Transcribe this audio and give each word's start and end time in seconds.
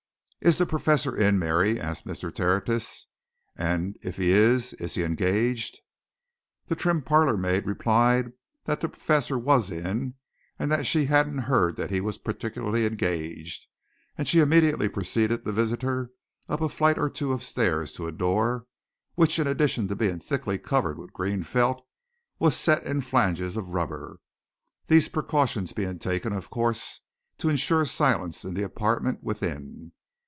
"Is 0.43 0.57
the 0.57 0.65
Professor 0.65 1.15
in, 1.15 1.37
Mary?" 1.37 1.79
asked 1.79 2.07
Mr. 2.07 2.33
Tertius. 2.33 3.05
"And 3.55 3.95
if 4.01 4.17
he 4.17 4.31
is, 4.31 4.73
is 4.73 4.95
he 4.95 5.03
engaged?" 5.03 5.79
The 6.65 6.73
trim 6.75 7.03
parlourmaid 7.03 7.67
replied 7.67 8.31
that 8.65 8.79
the 8.81 8.89
Professor 8.89 9.37
was 9.37 9.69
in, 9.69 10.15
and 10.57 10.71
that 10.71 10.87
she 10.87 11.05
hadn't 11.05 11.43
heard 11.45 11.75
that 11.75 11.91
he 11.91 12.01
was 12.01 12.17
particularly 12.17 12.87
engaged, 12.87 13.67
and 14.17 14.27
she 14.27 14.39
immediately 14.39 14.89
preceded 14.89 15.45
the 15.45 15.53
visitor 15.53 16.09
up 16.49 16.59
a 16.61 16.69
flight 16.69 16.97
or 16.97 17.07
two 17.11 17.33
of 17.33 17.43
stairs 17.43 17.93
to 17.93 18.07
a 18.07 18.11
door, 18.11 18.65
which 19.13 19.37
in 19.37 19.45
addition 19.45 19.87
to 19.89 19.95
being 19.95 20.17
thickly 20.17 20.57
covered 20.57 20.97
with 20.97 21.13
green 21.13 21.43
felt, 21.43 21.85
was 22.39 22.55
set 22.55 22.81
in 22.83 23.01
flanges 23.01 23.55
of 23.55 23.75
rubber 23.75 24.19
these 24.87 25.07
precautions 25.07 25.71
being 25.71 25.99
taken, 25.99 26.33
of 26.33 26.49
course, 26.49 27.01
to 27.37 27.47
ensure 27.47 27.85
silence 27.85 28.43
in 28.43 28.55
the 28.55 28.63
apartment 28.63 29.21
within. 29.21 29.91